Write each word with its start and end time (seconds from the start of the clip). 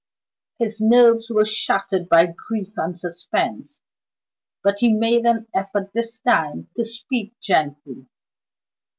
His 0.57 0.81
nerves 0.81 1.29
were 1.29 1.45
shattered 1.45 2.09
by 2.09 2.25
grief 2.25 2.73
and 2.75 2.97
suspense; 2.97 3.81
but 4.63 4.79
he 4.79 4.91
made 4.91 5.27
an 5.27 5.45
effort 5.53 5.91
this 5.93 6.17
time 6.17 6.69
to 6.75 6.83
speak 6.83 7.39
gently. 7.39 8.07